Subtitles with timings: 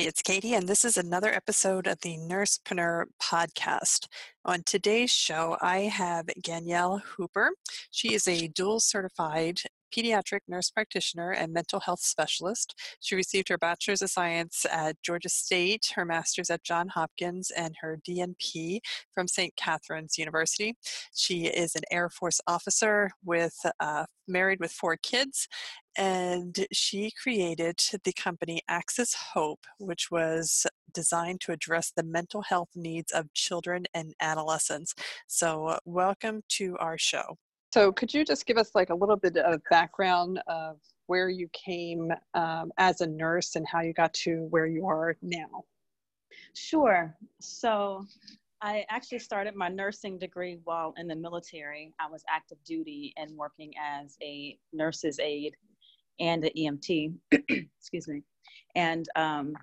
[0.00, 4.06] Hi, it's Katie, and this is another episode of the Nursepreneur podcast.
[4.46, 7.50] On today's show, I have Danielle Hooper.
[7.90, 9.60] She is a dual certified
[9.94, 12.74] pediatric nurse practitioner and mental health specialist.
[13.00, 17.74] She received her bachelor's of science at Georgia State, her master's at Johns Hopkins, and
[17.80, 18.80] her DNP
[19.12, 19.54] from St.
[19.56, 20.76] Catherine's University.
[21.14, 25.48] She is an Air Force officer with uh, married with four kids,
[25.96, 32.70] and she created the company Access Hope, which was designed to address the mental health
[32.74, 34.94] needs of children and adolescents.
[35.26, 37.36] So, welcome to our show.
[37.72, 41.48] So, could you just give us like a little bit of background of where you
[41.52, 45.64] came um, as a nurse and how you got to where you are now?
[46.54, 47.16] Sure.
[47.40, 48.04] So,
[48.62, 51.94] I actually started my nursing degree while in the military.
[51.98, 55.54] I was active duty and working as a nurse's aide
[56.18, 57.14] and an EMT.
[57.78, 58.22] Excuse me.
[58.74, 59.54] And um,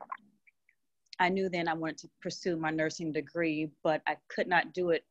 [1.19, 4.89] I knew then I wanted to pursue my nursing degree, but I could not do
[4.89, 5.03] it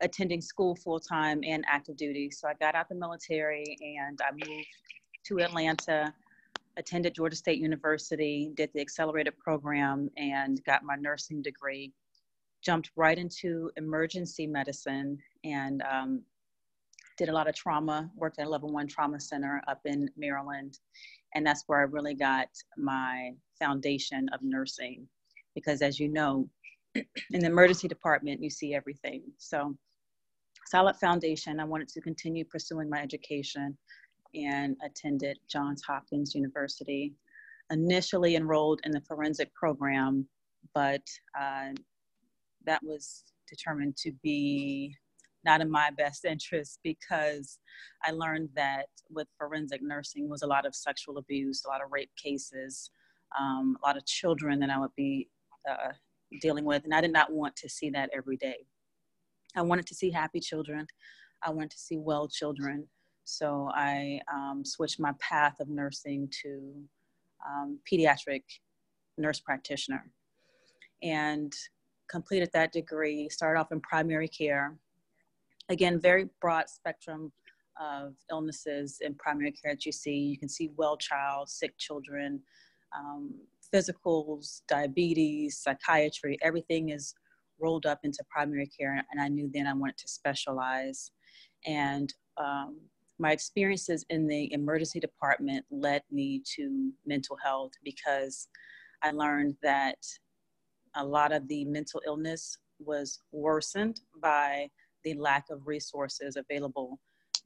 [0.00, 2.30] attending school full time and active duty.
[2.30, 4.66] So I got out the military and I moved
[5.26, 6.12] to Atlanta,
[6.76, 11.92] attended Georgia State University, did the accelerated program, and got my nursing degree.
[12.62, 16.22] Jumped right into emergency medicine and um,
[17.16, 20.78] did a lot of trauma, worked at a level one trauma center up in Maryland.
[21.34, 25.06] And that's where I really got my foundation of nursing.
[25.54, 26.48] Because as you know,
[26.94, 27.04] in
[27.40, 29.22] the emergency department, you see everything.
[29.36, 29.76] So
[30.70, 31.60] solid foundation.
[31.60, 33.76] I wanted to continue pursuing my education
[34.34, 37.14] and attended Johns Hopkins University.
[37.70, 40.26] Initially enrolled in the forensic program,
[40.74, 41.02] but
[41.38, 41.68] uh,
[42.64, 44.94] that was determined to be
[45.44, 47.58] not in my best interest because
[48.04, 51.92] I learned that with forensic nursing was a lot of sexual abuse, a lot of
[51.92, 52.90] rape cases,
[53.38, 55.28] um, a lot of children that I would be
[55.68, 55.92] uh,
[56.40, 58.66] dealing with, and I did not want to see that every day.
[59.56, 60.86] I wanted to see happy children.
[61.42, 62.86] I wanted to see well children.
[63.24, 66.72] So I um, switched my path of nursing to
[67.46, 68.42] um, pediatric
[69.16, 70.10] nurse practitioner
[71.02, 71.52] and
[72.10, 73.28] completed that degree.
[73.28, 74.76] Started off in primary care.
[75.68, 77.30] Again, very broad spectrum
[77.80, 80.16] of illnesses in primary care that you see.
[80.16, 82.40] You can see well child, sick children,
[82.96, 83.34] um,
[83.72, 87.14] physicals, diabetes, psychiatry, everything is
[87.60, 91.10] rolled up into primary care, and I knew then I wanted to specialize.
[91.66, 92.78] And um,
[93.18, 98.48] my experiences in the emergency department led me to mental health because
[99.02, 99.98] I learned that
[100.96, 104.68] a lot of the mental illness was worsened by
[105.04, 107.00] the lack of resources available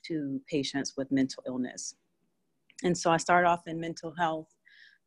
[0.07, 1.95] to patients with mental illness.
[2.85, 4.49] And so I started off in mental health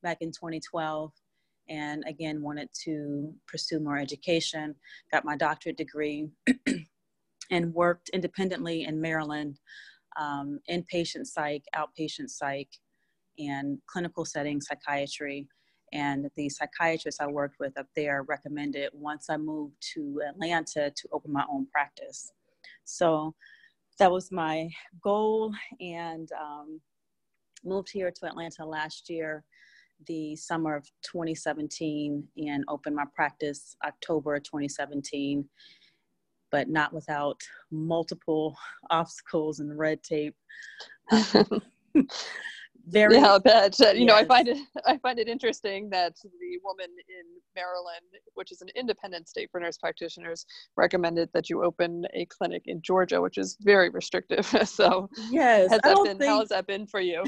[0.01, 1.11] back in 2012
[1.69, 4.75] and again wanted to pursue more education
[5.11, 6.29] got my doctorate degree
[7.51, 9.59] and worked independently in maryland
[10.17, 12.69] um, inpatient psych outpatient psych
[13.39, 15.47] and clinical setting psychiatry.
[15.93, 21.07] And the psychiatrist i worked with up there recommended once i moved to atlanta to
[21.11, 22.31] open my own practice.
[22.85, 23.33] So
[23.99, 24.69] that was my
[25.01, 26.81] goal and um,
[27.63, 29.43] moved here to atlanta last year
[30.07, 35.47] the summer of 2017 and opened my practice October 2017,
[36.51, 37.39] but not without
[37.71, 38.55] multiple
[38.89, 40.35] obstacles and red tape.
[41.33, 41.61] Um,
[42.87, 44.07] Very yeah, that you yes.
[44.07, 47.25] know I find it I find it interesting that the woman in
[47.55, 52.63] Maryland, which is an independent state for nurse practitioners, recommended that you open a clinic
[52.65, 54.45] in Georgia, which is very restrictive.
[54.65, 57.23] so yes, has that been, think, how has that been for you?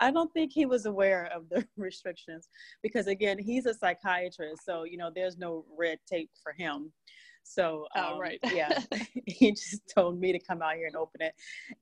[0.00, 2.48] I don't think he was aware of the restrictions
[2.82, 6.92] because again, he's a psychiatrist, so you know there's no red tape for him.
[7.44, 8.40] So um, oh, right.
[8.52, 8.80] yeah,
[9.26, 11.34] he just told me to come out here and open it.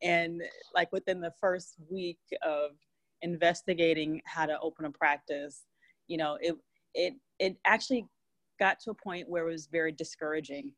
[0.03, 0.43] And
[0.75, 2.73] like within the first week of
[3.23, 5.63] investigating how to open a practice,
[6.09, 6.57] you know, it
[6.95, 8.07] it it actually
[8.61, 10.73] got to a point where it was very discouraging.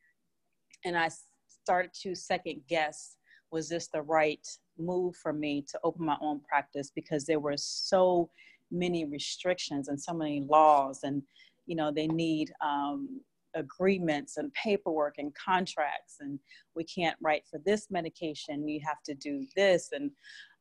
[0.84, 1.10] And I
[1.48, 3.16] started to second guess
[3.50, 4.46] was this the right
[4.78, 8.28] move for me to open my own practice because there were so
[8.70, 11.22] many restrictions and so many laws and
[11.66, 13.20] you know they need um,
[13.54, 16.38] agreements and paperwork and contracts and
[16.74, 20.10] we can't write for this medication you have to do this and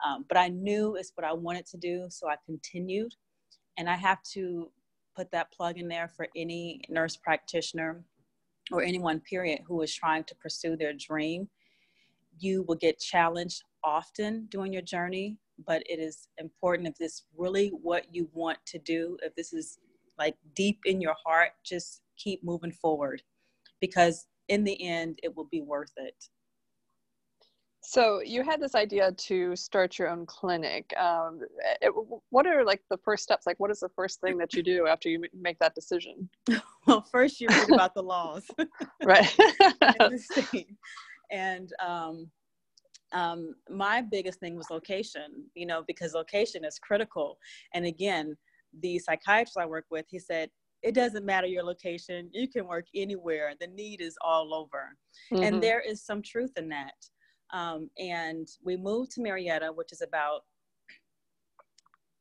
[0.06, 3.14] um, but i knew it's what i wanted to do so i continued
[3.78, 4.70] and i have to
[5.16, 8.04] put that plug in there for any nurse practitioner
[8.72, 11.48] or anyone period who is trying to pursue their dream.
[12.40, 17.70] You will get challenged often during your journey but it is important if this really
[17.70, 19.78] what you want to do if this is
[20.18, 23.22] like deep in your heart just keep moving forward
[23.82, 26.16] because in the end it will be worth it
[27.86, 30.94] so you had this idea to start your own clinic.
[30.98, 31.42] Um,
[31.82, 31.92] it,
[32.30, 33.46] what are like the first steps?
[33.46, 36.30] Like, what is the first thing that you do after you make that decision?
[36.86, 38.46] Well, first you read about the laws,
[39.06, 39.34] right?
[41.32, 42.30] and um,
[43.14, 45.46] um, my biggest thing was location.
[45.56, 47.38] You know, because location is critical.
[47.74, 48.36] And again,
[48.82, 50.50] the psychiatrist I work with, he said,
[50.84, 52.30] it doesn't matter your location.
[52.34, 53.54] You can work anywhere.
[53.60, 54.96] The need is all over.
[55.32, 55.44] Mm-hmm.
[55.44, 56.94] And there is some truth in that.
[57.54, 60.42] Um, and we moved to Marietta, which is about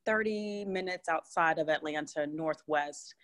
[0.07, 3.15] 30 minutes outside of Atlanta, Northwest.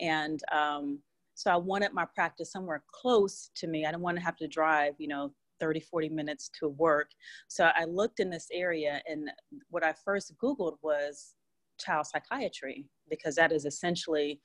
[0.00, 1.00] And um,
[1.34, 3.84] so I wanted my practice somewhere close to me.
[3.84, 7.10] I didn't want to have to drive, you know, 30, 40 minutes to work.
[7.48, 9.30] So I looked in this area, and
[9.70, 11.34] what I first Googled was
[11.78, 14.40] child psychiatry, because that is essentially,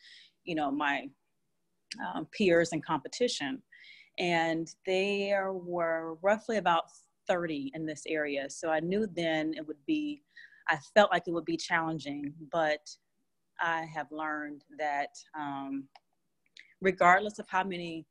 [0.46, 1.10] you know, my
[2.16, 3.62] um, peers and competition.
[4.18, 6.86] And there were roughly about
[7.28, 8.50] 30 in this area.
[8.50, 10.24] So I knew then it would be,
[10.68, 12.90] I felt like it would be challenging, but
[13.62, 15.86] I have learned that um,
[16.82, 18.06] regardless of how many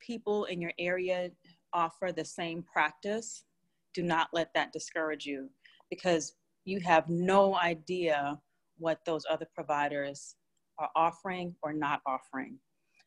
[0.00, 1.30] people in your area
[1.72, 3.44] offer the same practice,
[3.94, 5.50] do not let that discourage you
[5.90, 6.34] because
[6.64, 8.38] you have no idea
[8.78, 10.36] what those other providers
[10.82, 12.58] are offering or not offering.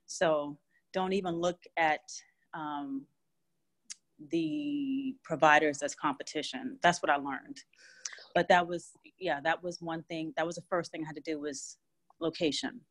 [0.05, 0.57] So
[0.93, 1.99] don't even look at
[2.53, 3.05] um,
[4.31, 6.79] the providers as competition.
[6.81, 7.57] That's what I learned.
[8.33, 10.33] But that was, yeah, that was one thing.
[10.37, 11.77] That was the first thing I had to do was
[12.21, 12.81] location.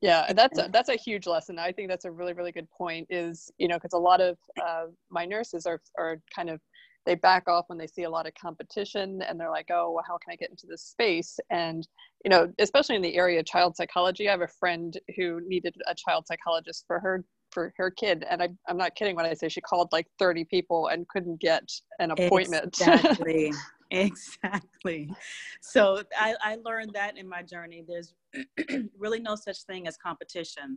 [0.00, 1.58] Yeah, that's a, that's a huge lesson.
[1.58, 3.08] I think that's a really really good point.
[3.10, 6.60] Is you know because a lot of uh, my nurses are are kind of
[7.08, 10.04] they back off when they see a lot of competition and they're like, oh, well,
[10.06, 11.40] how can I get into this space?
[11.48, 11.88] And
[12.22, 15.74] you know, especially in the area of child psychology, I have a friend who needed
[15.86, 18.26] a child psychologist for her for her kid.
[18.28, 21.40] And I, i'm not kidding when i say she called like 30 people and couldn't
[21.40, 21.66] get
[21.98, 22.78] an appointment.
[22.78, 23.52] Exactly.
[23.90, 25.10] Exactly.
[25.62, 27.82] So I, I learned that in my journey.
[27.88, 28.12] There's
[28.98, 30.76] really no such thing as competition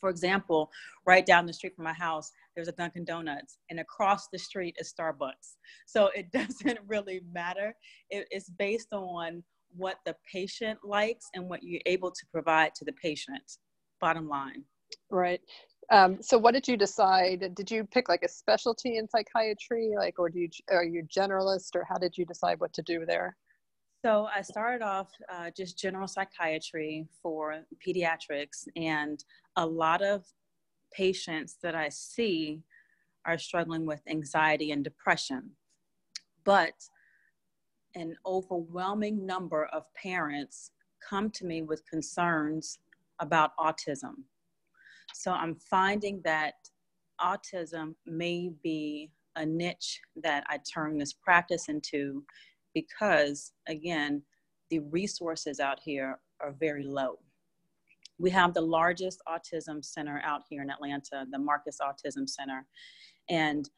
[0.00, 0.70] for example
[1.06, 4.76] right down the street from my house there's a dunkin donuts and across the street
[4.78, 5.56] is starbucks.
[5.86, 7.74] So it doesn't really matter.
[8.10, 9.42] It, it's based on
[9.76, 13.42] what the patient likes and what you're able to provide to the patient.
[14.00, 14.64] Bottom line.
[15.10, 15.40] Right.
[15.92, 17.54] Um, so what did you decide?
[17.54, 21.74] Did you pick like a specialty in psychiatry, like, or do you are you generalist,
[21.74, 23.36] or how did you decide what to do there?
[24.04, 29.22] So I started off uh, just general psychiatry for pediatrics, and
[29.56, 30.24] a lot of
[30.92, 32.62] patients that I see
[33.26, 35.50] are struggling with anxiety and depression.
[36.44, 36.72] But
[37.94, 40.70] an overwhelming number of parents
[41.06, 42.78] come to me with concerns
[43.18, 44.14] about autism
[45.12, 46.54] so I'm finding that
[47.20, 52.24] autism may be a niche that I turn this practice into
[52.74, 54.22] because, again,
[54.70, 57.18] the resources out here are very low.
[58.18, 62.66] We have the largest autism center out here in Atlanta, the Marcus Autism Center.
[63.28, 63.68] And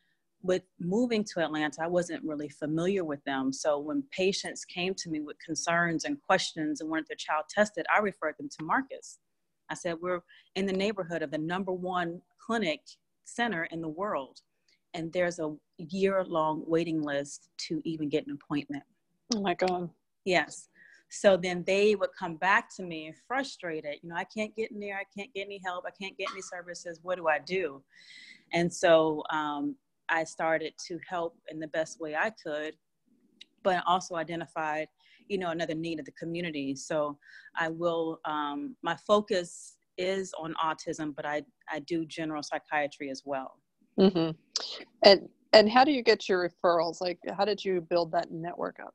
[0.42, 3.52] with moving to Atlanta, I wasn't really familiar with them.
[3.52, 7.86] So when patients came to me with concerns and questions and wanted their child tested,
[7.94, 9.18] I referred them to Marcus.
[9.70, 10.20] I said, we're
[10.56, 12.80] in the neighborhood of the number one clinic
[13.24, 14.40] center in the world.
[14.94, 15.54] And there's a
[15.88, 18.82] year long waiting list to even get an appointment.
[19.34, 19.90] Oh my God.
[20.24, 20.68] Yes.
[21.10, 23.96] So then they would come back to me frustrated.
[24.02, 24.96] You know, I can't get in there.
[24.96, 25.84] I can't get any help.
[25.86, 27.00] I can't get any services.
[27.02, 27.82] What do I do?
[28.52, 29.76] And so um,
[30.08, 32.74] I started to help in the best way I could,
[33.62, 34.88] but also identified
[35.28, 37.18] you know another need of the community so
[37.56, 43.22] i will um, my focus is on autism but i i do general psychiatry as
[43.24, 43.58] well
[43.98, 44.30] mm-hmm.
[45.04, 48.78] and and how do you get your referrals like how did you build that network
[48.80, 48.94] up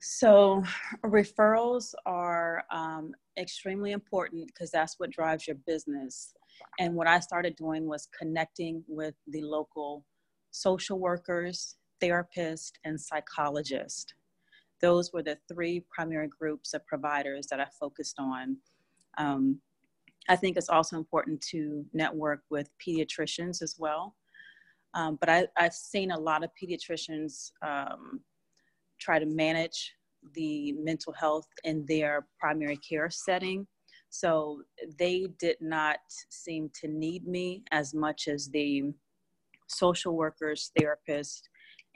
[0.00, 0.62] so
[1.04, 6.34] referrals are um, extremely important because that's what drives your business
[6.78, 10.04] and what i started doing was connecting with the local
[10.50, 14.14] social workers therapists and psychologists
[14.82, 18.56] those were the three primary groups of providers that I focused on.
[19.16, 19.60] Um,
[20.28, 24.16] I think it's also important to network with pediatricians as well.
[24.94, 28.20] Um, but I, have seen a lot of pediatricians um,
[29.00, 29.92] try to manage
[30.34, 33.66] the mental health in their primary care setting.
[34.10, 34.62] So
[34.98, 35.98] they did not
[36.30, 38.92] seem to need me as much as the
[39.68, 41.42] social workers, therapists,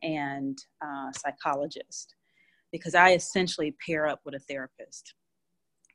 [0.03, 2.09] and uh, psychologists,
[2.73, 5.15] because I essentially pair up with a therapist.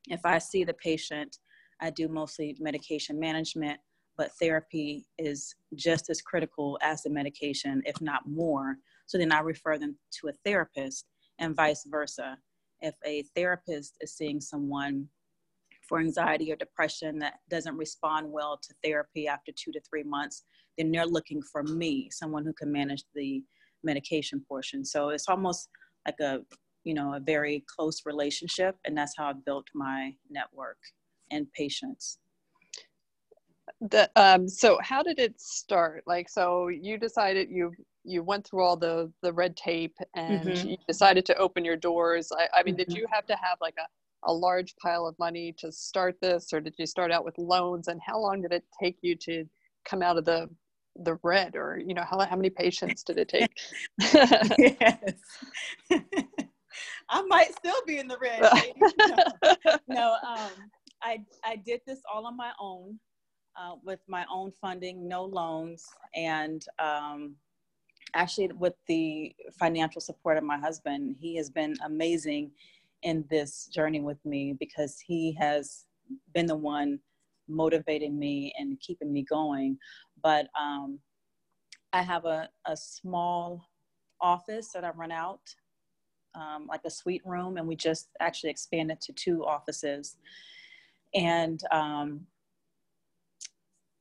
[0.08, 1.38] If I see the patient,
[1.82, 3.80] I do mostly medication management,
[4.22, 8.76] but therapy is just as critical as the medication, if not more.
[9.08, 11.08] So then I refer them to a therapist
[11.40, 12.38] and vice versa.
[12.82, 15.08] If a therapist is seeing someone
[15.90, 20.44] for anxiety or depression that doesn't respond well to therapy after two to three months,
[20.78, 23.44] then they're looking for me, someone who can manage the
[23.84, 24.86] medication portion.
[24.86, 25.68] So it's almost
[26.06, 26.42] like a,
[26.84, 28.76] you know, a very close relationship.
[28.86, 30.78] And that's how I built my network
[31.32, 32.20] and patients.
[33.90, 36.04] The, um, so how did it start?
[36.06, 37.72] Like, so you decided you
[38.04, 40.70] you went through all the the red tape and mm-hmm.
[40.70, 42.32] you decided to open your doors.
[42.32, 42.92] I, I mean, mm-hmm.
[42.92, 46.54] did you have to have like a, a large pile of money to start this,
[46.54, 47.88] or did you start out with loans?
[47.88, 49.46] And how long did it take you to
[49.84, 50.48] come out of the
[51.04, 53.52] the red, or you know, how how many patients did it take?
[54.00, 55.14] yes.
[57.10, 58.42] I might still be in the red.
[59.50, 60.52] no, no um,
[61.02, 63.00] I I did this all on my own,
[63.56, 67.36] uh, with my own funding, no loans, and um,
[68.14, 71.16] actually with the financial support of my husband.
[71.20, 72.52] He has been amazing
[73.04, 75.86] in this journey with me because he has
[76.34, 77.00] been the one
[77.48, 79.78] motivating me and keeping me going.
[80.22, 81.00] But um,
[81.94, 83.68] I have a, a small
[84.20, 85.42] office that I run out,
[86.36, 90.18] um, like a suite room, and we just actually expanded to two offices.
[91.14, 92.28] And um,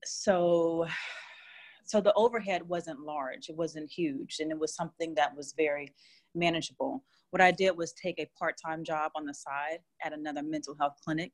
[0.04, 0.86] so
[1.84, 5.92] so the overhead wasn't large it wasn't huge and it was something that was very
[6.34, 7.04] manageable.
[7.30, 10.96] What i did was take a part-time job on the side at another mental health
[11.04, 11.32] clinic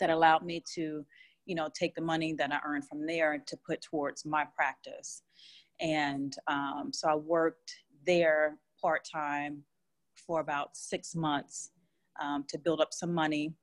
[0.00, 1.04] that allowed me to
[1.46, 5.22] you know take the money that i earned from there to put towards my practice.
[5.80, 7.72] And um, so i worked
[8.06, 9.62] there part-time
[10.26, 11.70] for about six months
[12.20, 13.54] um, to build up some money.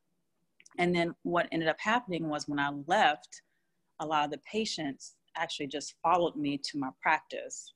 [0.78, 3.42] And then what ended up happening was when i left
[4.00, 7.74] a lot of the patients actually just followed me to my practice.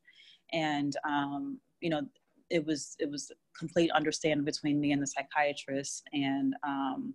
[0.54, 2.02] And um, you know
[2.50, 6.04] it was it was complete understanding between me and the psychiatrist.
[6.14, 7.14] And um,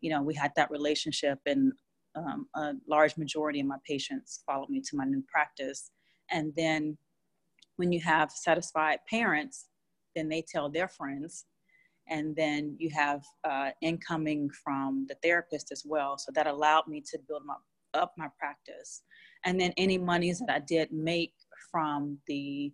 [0.00, 1.72] you know we had that relationship and
[2.16, 5.90] um, a large majority of my patients followed me to my new practice.
[6.30, 6.96] And then
[7.76, 9.68] when you have satisfied parents
[10.16, 11.44] then they tell their friends.
[12.08, 16.16] And then you have uh, incoming from the therapist as well.
[16.18, 17.54] So that allowed me to build my,
[17.96, 19.02] up my practice
[19.44, 21.32] and then any monies that I did make
[21.70, 22.72] from the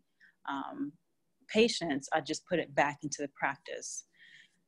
[0.49, 0.93] um,
[1.49, 4.05] patients, I just put it back into the practice.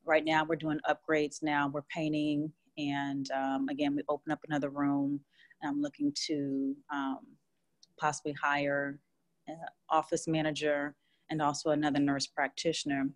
[0.05, 1.71] Right now, we're doing upgrades now.
[1.73, 5.21] We're painting, and um, again, we open up another room.
[5.63, 7.21] I'm looking to um,
[7.99, 8.99] possibly hire
[9.47, 9.57] an
[9.89, 10.95] office manager
[11.31, 13.09] and also another nurse practitioner.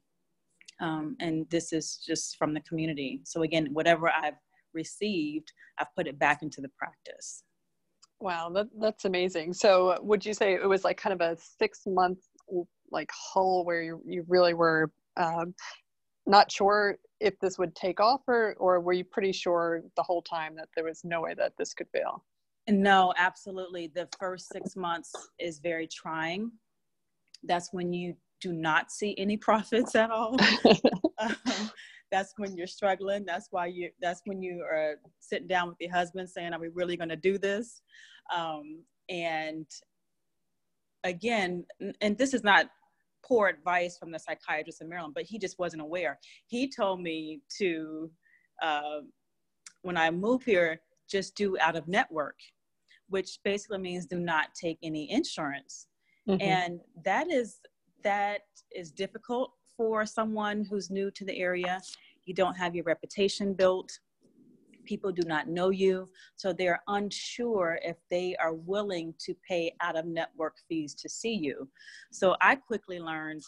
[0.80, 3.20] Um, and this is just from the community.
[3.24, 4.38] So again, whatever I've
[4.82, 7.42] received, I've put it back into the practice.
[8.20, 9.52] Wow, that, that's amazing.
[9.52, 12.18] So, would you say it was like kind of a six month
[12.90, 15.54] like hull where you, you really were um,
[16.26, 20.22] not sure if this would take off, or or were you pretty sure the whole
[20.22, 22.24] time that there was no way that this could fail?
[22.68, 23.90] No, absolutely.
[23.94, 26.52] The first six months is very trying.
[27.44, 30.36] That's when you do not see any profits at all.
[31.18, 31.70] um,
[32.10, 33.24] that's when you're struggling.
[33.24, 36.68] That's why you that's when you are sitting down with your husband saying are we
[36.68, 37.82] really going to do this?
[38.34, 39.66] Um, and
[41.04, 41.64] again
[42.00, 42.66] and this is not
[43.24, 46.18] poor advice from the psychiatrist in maryland but he just wasn't aware.
[46.46, 48.10] He told me to
[48.62, 49.00] uh,
[49.82, 52.36] when i move here just do out of network
[53.08, 55.86] which basically means do not take any insurance.
[56.28, 56.42] Mm-hmm.
[56.42, 57.60] and that is
[58.04, 58.40] that
[58.76, 61.80] is difficult for someone who's new to the area.
[62.26, 63.98] You don't have your reputation built.
[64.84, 66.10] People do not know you.
[66.36, 71.32] So they're unsure if they are willing to pay out of network fees to see
[71.34, 71.68] you.
[72.10, 73.42] So I quickly learned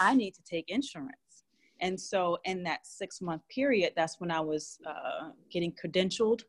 [0.00, 1.44] I need to take insurance.
[1.80, 6.42] And so in that six month period, that's when I was uh, getting credentialed.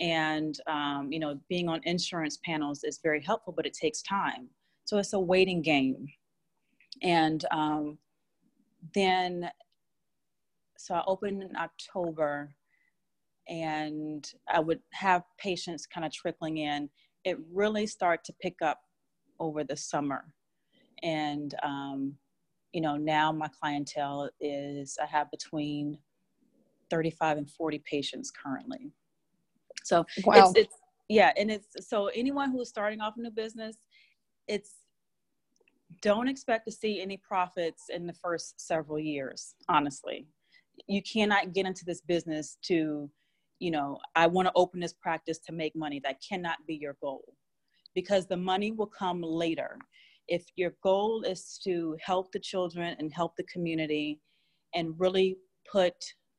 [0.00, 4.48] And, um, you know, being on insurance panels is very helpful, but it takes time.
[4.84, 6.08] So it's a waiting game.
[7.02, 7.98] And um,
[8.94, 9.50] then
[10.78, 12.54] so I opened in October
[13.48, 16.88] and I would have patients kind of trickling in.
[17.24, 18.80] It really started to pick up
[19.40, 20.32] over the summer.
[21.02, 22.14] And, um,
[22.72, 25.98] you know, now my clientele is, I have between
[26.90, 28.92] 35 and 40 patients currently.
[29.84, 30.50] So wow.
[30.50, 30.74] it's, it's,
[31.08, 31.32] yeah.
[31.36, 33.76] And it's, so anyone who's starting off a new business,
[34.46, 34.74] it's,
[36.02, 40.26] don't expect to see any profits in the first several years, honestly.
[40.86, 43.10] You cannot get into this business to,
[43.58, 46.00] you know, I want to open this practice to make money.
[46.04, 47.24] That cannot be your goal
[47.94, 49.78] because the money will come later.
[50.28, 54.20] If your goal is to help the children and help the community
[54.74, 55.36] and really
[55.70, 55.94] put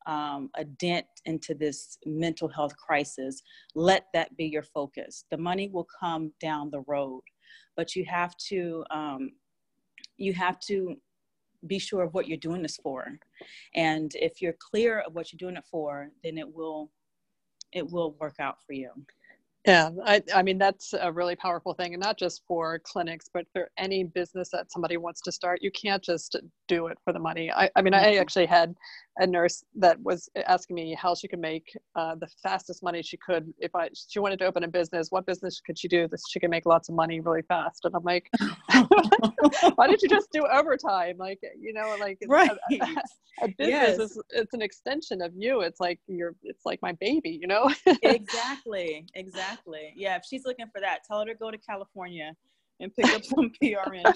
[0.05, 3.41] um, a dent into this mental health crisis,
[3.75, 5.25] let that be your focus.
[5.31, 7.21] The money will come down the road,
[7.79, 9.31] but you have to um,
[10.17, 10.97] you have to
[11.65, 13.17] be sure of what you're doing this for,
[13.73, 16.91] and if you're clear of what you're doing it for, then it will
[17.71, 18.91] it will work out for you.
[19.67, 23.45] Yeah, I, I mean, that's a really powerful thing, and not just for clinics, but
[23.51, 25.61] for any business that somebody wants to start.
[25.61, 26.37] You can't just
[26.69, 27.51] do it for the money.
[27.51, 28.21] I, I mean, I mm-hmm.
[28.21, 28.73] actually had
[29.17, 33.17] a nurse that was asking me how she could make uh, the fastest money she
[33.17, 33.53] could.
[33.59, 36.39] If I she wanted to open a business, what business could she do that she
[36.39, 37.83] could make lots of money really fast?
[37.83, 38.29] And I'm like,
[39.75, 41.17] why did you just do overtime?
[41.17, 42.49] Like, you know, like right.
[42.71, 42.85] a,
[43.41, 43.99] a, business yes.
[43.99, 45.61] is it's an extension of you.
[45.61, 47.69] It's like you're, it's like my baby, you know?
[48.03, 49.48] exactly, exactly.
[49.95, 52.35] Yeah, if she's looking for that, tell her to go to California
[52.79, 54.13] and pick up some PRN.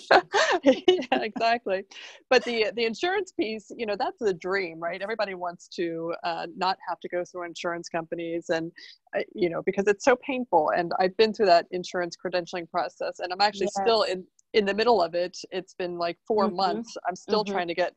[0.64, 1.84] yeah, exactly.
[2.30, 5.02] But the the insurance piece, you know, that's the dream, right?
[5.02, 8.72] Everybody wants to uh, not have to go through insurance companies, and
[9.16, 10.72] uh, you know, because it's so painful.
[10.76, 13.82] And I've been through that insurance credentialing process, and I'm actually yes.
[13.82, 15.38] still in in the middle of it.
[15.52, 16.56] It's been like 4 mm-hmm.
[16.56, 16.96] months.
[17.08, 17.54] I'm still mm-hmm.
[17.54, 17.94] trying to get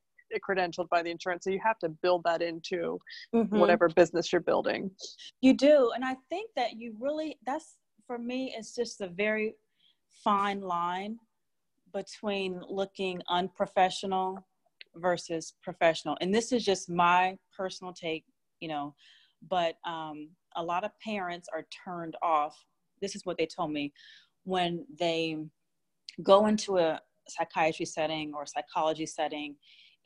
[0.48, 1.44] credentialed by the insurance.
[1.44, 2.98] So you have to build that into
[3.34, 3.58] mm-hmm.
[3.58, 4.90] whatever business you're building.
[5.40, 8.54] You do, and I think that you really that's for me.
[8.56, 9.54] It's just a very
[10.24, 11.18] fine line
[11.92, 14.46] between looking unprofessional
[14.96, 16.16] versus professional.
[16.20, 18.24] And this is just my personal take,
[18.60, 18.94] you know,
[19.48, 22.56] but um, a lot of parents are turned off.
[23.00, 23.92] This is what they told me
[24.44, 25.36] when they
[26.22, 29.56] go into a psychiatry setting or psychology setting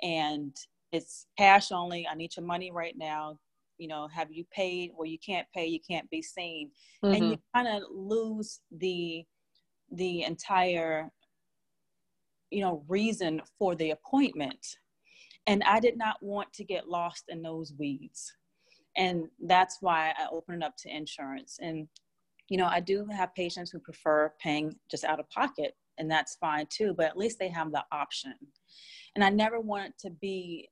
[0.02, 0.56] and
[0.92, 2.06] it's cash only.
[2.10, 3.38] I need your money right now.
[3.78, 4.92] You know, have you paid?
[4.96, 6.70] Well, you can't pay, you can't be seen.
[7.04, 7.14] Mm-hmm.
[7.14, 9.24] And you kind of lose the
[9.92, 11.10] the entire
[12.50, 14.76] you know reason for the appointment
[15.46, 18.32] and i did not want to get lost in those weeds
[18.96, 21.88] and that's why i opened it up to insurance and
[22.48, 26.36] you know i do have patients who prefer paying just out of pocket and that's
[26.36, 28.34] fine too but at least they have the option.
[29.14, 30.68] And i never wanted to be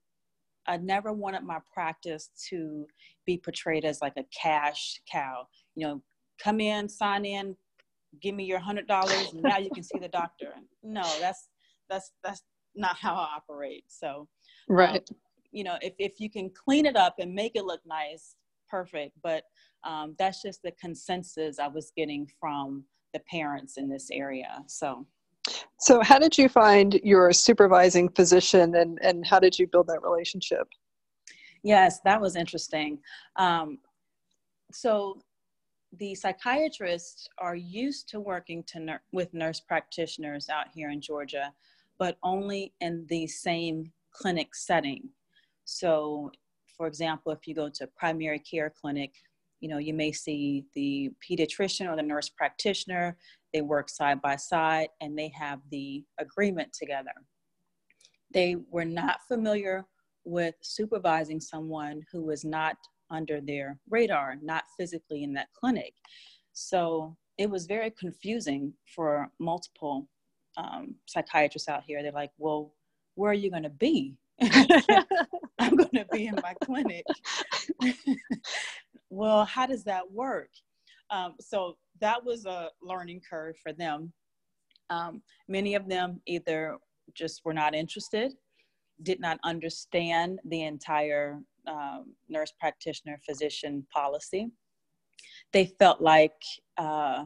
[0.67, 2.87] i never wanted my practice to
[3.27, 5.47] be portrayed as like a cash cow.
[5.77, 6.03] You know
[6.43, 7.57] come in sign in
[8.23, 10.55] give me your hundred dollars and now you can see the doctor.
[10.83, 11.49] No that's
[11.89, 12.43] that's that's
[12.75, 13.85] not how i operate.
[13.89, 14.29] So
[14.69, 15.09] right.
[15.11, 15.17] um,
[15.53, 18.37] you know if, if you can clean it up and make it look nice
[18.71, 19.45] perfect but
[19.85, 25.07] um, that's just the consensus i was getting from the parents in this area so
[25.79, 30.03] so how did you find your supervising physician and and how did you build that
[30.03, 30.67] relationship
[31.63, 32.99] yes that was interesting
[33.37, 33.79] um,
[34.73, 35.19] so
[35.97, 41.53] the psychiatrists are used to working to ner- with nurse practitioners out here in Georgia,
[41.99, 45.09] but only in the same clinic setting.
[45.65, 46.31] So,
[46.77, 49.15] for example, if you go to a primary care clinic,
[49.61, 53.17] you know, you may see the pediatrician or the nurse practitioner,
[53.53, 57.13] they work side by side and they have the agreement together.
[58.33, 59.87] They were not familiar
[60.25, 62.77] with supervising someone who was not
[63.11, 65.95] under their radar, not physically in that clinic.
[66.53, 70.09] So it was very confusing for multiple
[70.57, 72.03] um, psychiatrists out here.
[72.03, 72.75] They're like, well,
[73.15, 74.17] where are you going to be?
[75.59, 77.05] I'm going to be in my clinic.
[79.11, 80.51] well, how does that work?
[81.11, 84.13] Um, so that was a learning curve for them.
[84.91, 86.77] Um, many of them either
[87.15, 88.33] just were not interested,
[89.03, 94.51] did not understand the entire um, nurse practitioner physician policy.
[95.53, 96.41] They felt like,
[96.77, 97.25] uh,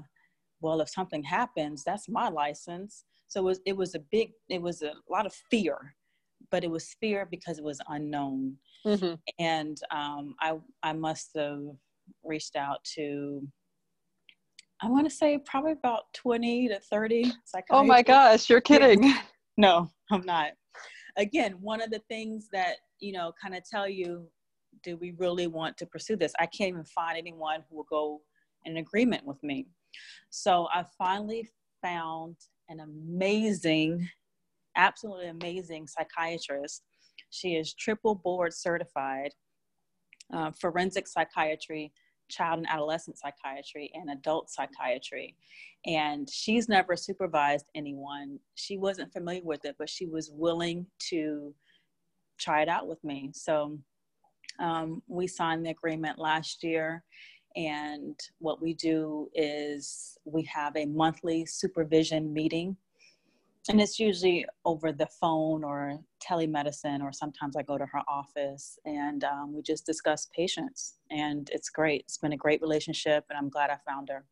[0.60, 3.04] well, if something happens, that's my license.
[3.28, 5.94] So it was, it was a big, it was a lot of fear,
[6.50, 8.56] but it was fear because it was unknown.
[8.86, 9.14] Mm-hmm.
[9.38, 11.62] And um, I, I must have
[12.24, 13.46] reached out to,
[14.80, 17.32] I want to say probably about 20 to 30
[17.70, 19.14] Oh my gosh, you're kidding.
[19.56, 20.52] no, I'm not.
[21.16, 24.26] Again, one of the things that you know kind of tell you
[24.82, 26.32] do we really want to pursue this?
[26.38, 28.22] I can't even find anyone who will go
[28.64, 29.66] in agreement with me.
[30.30, 31.48] So I finally
[31.82, 32.36] found
[32.68, 34.08] an amazing,
[34.76, 36.82] absolutely amazing psychiatrist.
[37.32, 39.32] She is triple board certified,
[40.32, 41.92] uh, forensic psychiatry,
[42.30, 45.34] child and adolescent psychiatry, and adult psychiatry.
[45.86, 48.38] And she's never supervised anyone.
[48.54, 51.54] She wasn't familiar with it, but she was willing to
[52.38, 53.30] try it out with me.
[53.32, 53.78] So
[54.60, 57.02] um, we signed the agreement last year.
[57.56, 62.76] And what we do is we have a monthly supervision meeting.
[63.68, 68.78] And it's usually over the phone or telemedicine, or sometimes I go to her office
[68.84, 70.94] and um, we just discuss patients.
[71.10, 72.02] And it's great.
[72.02, 74.24] It's been a great relationship, and I'm glad I found her.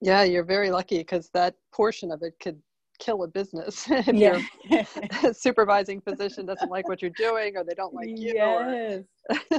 [0.00, 2.60] Yeah, you're very lucky because that portion of it could
[2.98, 4.40] kill a business if yeah.
[4.70, 8.32] your supervising physician doesn't like what you're doing or they don't like you.
[8.34, 9.04] Yes.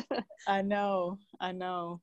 [0.47, 1.17] I know.
[1.39, 2.01] I know.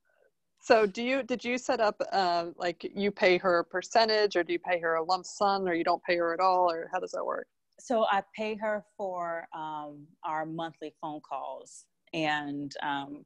[0.60, 4.44] So do you did you set up uh, like you pay her a percentage or
[4.44, 6.88] do you pay her a lump sum or you don't pay her at all or
[6.92, 7.46] how does that work?
[7.78, 13.24] So I pay her for um, our monthly phone calls and um,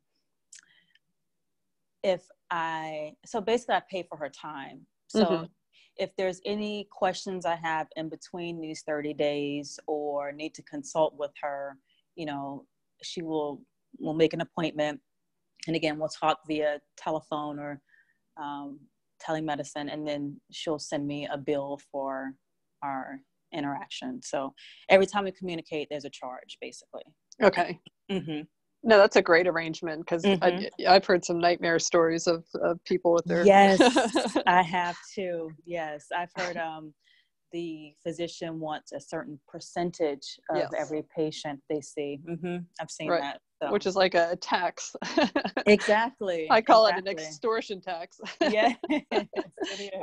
[2.05, 4.87] if I so basically I pay for her time.
[5.09, 5.44] So mm-hmm
[5.97, 11.14] if there's any questions I have in between these 30 days or need to consult
[11.16, 11.77] with her,
[12.16, 12.64] you know,
[13.03, 13.62] she will
[13.99, 15.01] will make an appointment.
[15.66, 17.81] And again, we'll talk via telephone or
[18.40, 18.81] um,
[19.27, 22.33] telemedicine, and then she'll send me a bill for
[22.83, 23.20] our
[23.53, 24.20] interaction.
[24.22, 24.53] So
[24.90, 27.03] every time we communicate, there's a charge, basically.
[27.42, 27.81] Okay.
[28.11, 28.42] Mm-hmm.
[28.87, 30.87] No, that's a great arrangement because mm-hmm.
[30.87, 33.44] I've heard some nightmare stories of, of people with their.
[33.44, 33.81] Yes,
[34.46, 35.50] I have too.
[35.64, 36.92] Yes, I've heard um,
[37.53, 40.70] the physician wants a certain percentage of yes.
[40.79, 42.20] every patient they see.
[42.29, 42.57] Mm-hmm.
[42.79, 43.22] I've seen right.
[43.22, 43.40] that.
[43.64, 43.72] So.
[43.72, 44.94] Which is like a tax.
[45.66, 46.46] exactly.
[46.50, 47.12] I call exactly.
[47.12, 48.20] it an extortion tax.
[48.50, 48.74] yeah.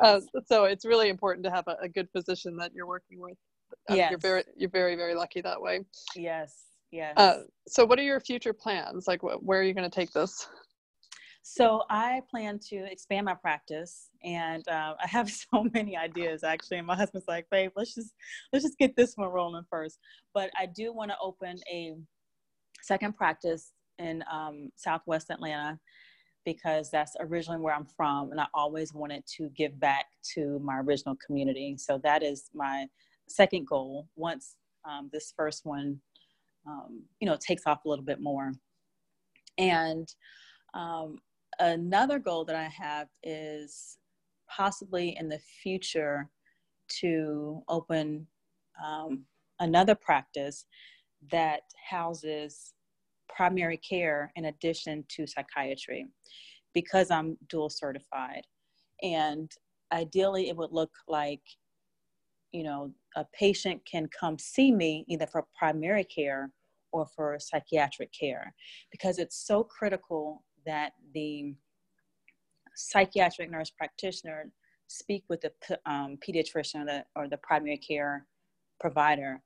[0.03, 3.37] uh, so it's really important to have a, a good physician that you're working with.
[3.89, 4.09] Um, yes.
[4.09, 5.81] You're very, you're very, very lucky that way.
[6.15, 6.63] Yes.
[6.91, 7.13] Yes.
[7.17, 9.07] Uh, so, what are your future plans?
[9.07, 10.47] Like, wh- where are you going to take this?
[11.43, 16.79] So, I plan to expand my practice, and uh, I have so many ideas actually.
[16.79, 18.13] And my husband's like, "Babe, let's just
[18.51, 19.99] let's just get this one rolling first.
[20.33, 21.95] But I do want to open a
[22.81, 25.79] second practice in um, Southwest Atlanta
[26.43, 30.79] because that's originally where I'm from, and I always wanted to give back to my
[30.79, 31.75] original community.
[31.77, 32.87] So that is my
[33.27, 34.07] second goal.
[34.15, 34.55] Once
[34.89, 36.01] um, this first one
[36.67, 38.51] um, you know, takes off a little bit more.
[39.57, 40.07] And
[40.73, 41.17] um,
[41.59, 43.97] another goal that I have is
[44.49, 46.29] possibly in the future
[46.99, 48.27] to open
[48.83, 49.25] um,
[49.59, 50.65] another practice
[51.29, 52.73] that houses
[53.29, 56.07] primary care in addition to psychiatry
[56.73, 58.43] because I'm dual certified.
[59.01, 59.51] And
[59.91, 61.41] ideally, it would look like,
[62.51, 66.51] you know, a patient can come see me either for primary care
[66.91, 68.53] or for psychiatric care
[68.91, 71.53] because it's so critical that the
[72.75, 74.51] psychiatric nurse practitioner
[74.87, 75.51] speak with the
[75.85, 78.25] um, pediatrician or the, or the primary care
[78.79, 79.41] provider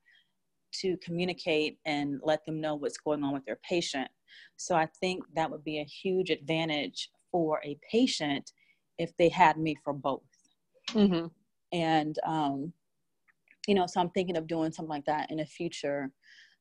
[0.81, 4.07] to communicate and let them know what's going on with their patient.
[4.57, 8.51] So I think that would be a huge advantage for a patient
[8.97, 10.21] if they had me for both.
[10.91, 11.27] Mm-hmm.
[11.73, 12.73] And um,
[13.67, 16.11] you know, so I'm thinking of doing something like that in the future.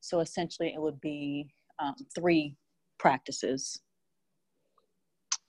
[0.00, 1.48] So essentially, it would be
[1.79, 2.57] um, three
[2.98, 3.81] practices.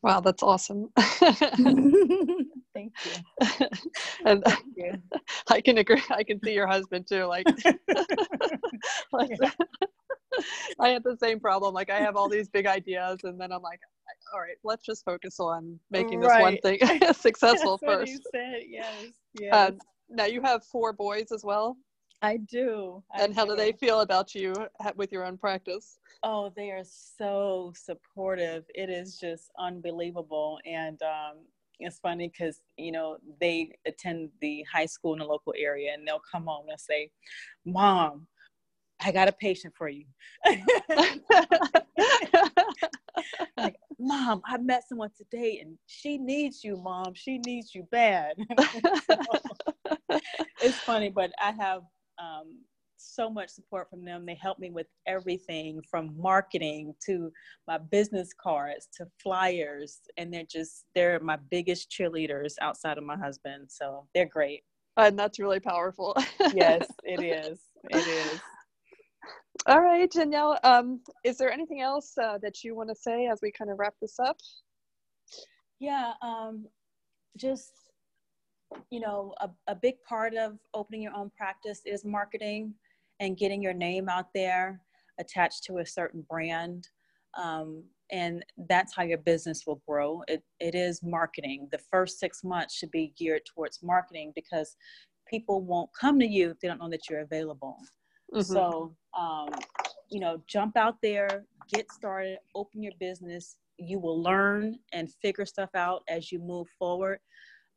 [0.01, 0.89] Wow, that's awesome.
[2.75, 3.67] Thank you.
[4.25, 4.93] and Thank you.
[5.49, 6.03] I can agree.
[6.09, 7.23] I can see your husband too.
[7.23, 7.47] Like,
[9.13, 9.31] like
[10.79, 11.73] I had the same problem.
[11.73, 13.79] Like, I have all these big ideas, and then I'm like,
[14.33, 16.41] all right, let's just focus on making this right.
[16.41, 16.79] one thing
[17.13, 18.21] successful first.
[18.33, 19.05] Said, yes.
[19.39, 19.53] yes.
[19.53, 21.77] Um, now you have four boys as well.
[22.21, 23.03] I do.
[23.13, 23.51] I and how do.
[23.51, 24.53] do they feel about you
[24.95, 25.99] with your own practice?
[26.23, 28.63] Oh, they are so supportive.
[28.73, 30.59] It is just unbelievable.
[30.65, 31.37] And um,
[31.79, 36.07] it's funny because, you know, they attend the high school in the local area and
[36.07, 37.09] they'll come home and say,
[37.65, 38.27] Mom,
[39.03, 40.05] I got a patient for you.
[43.57, 47.13] like, Mom, I met someone today and she needs you, Mom.
[47.13, 48.35] She needs you bad.
[49.09, 49.19] so,
[50.61, 51.81] it's funny, but I have
[52.17, 52.59] um,
[53.05, 54.25] so much support from them.
[54.25, 57.31] They help me with everything from marketing to
[57.67, 59.99] my business cards to flyers.
[60.17, 63.67] And they're just, they're my biggest cheerleaders outside of my husband.
[63.69, 64.63] So they're great.
[64.97, 66.15] And that's really powerful.
[66.53, 67.59] yes, it is.
[67.89, 68.39] It is.
[69.67, 70.59] All right, Danielle.
[70.63, 73.79] Um, is there anything else uh, that you want to say as we kind of
[73.79, 74.37] wrap this up?
[75.79, 76.65] Yeah, um,
[77.37, 77.71] just
[78.89, 82.73] you know, a, a big part of opening your own practice is marketing
[83.19, 84.81] and getting your name out there
[85.19, 86.87] attached to a certain brand.
[87.37, 90.23] Um, and that's how your business will grow.
[90.27, 91.67] It, it is marketing.
[91.71, 94.75] The first six months should be geared towards marketing because
[95.27, 97.77] people won't come to you if they don't know that you're available.
[98.33, 98.53] Mm-hmm.
[98.53, 99.49] So, um,
[100.09, 103.57] you know, jump out there, get started, open your business.
[103.77, 107.19] You will learn and figure stuff out as you move forward,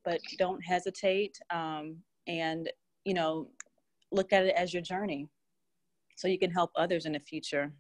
[0.05, 1.39] but don't hesitate.
[1.51, 1.97] Um,
[2.27, 2.71] and,
[3.05, 3.49] you know,
[4.13, 5.29] look at it as your journey
[6.17, 7.73] so you can help others in the future.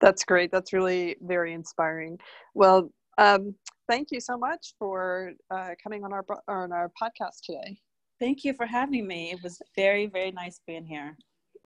[0.00, 0.50] That's great.
[0.50, 2.18] That's really very inspiring.
[2.54, 3.54] Well, um,
[3.88, 7.76] thank you so much for uh, coming on our on our podcast today.
[8.18, 9.30] Thank you for having me.
[9.32, 11.16] It was very very nice being here.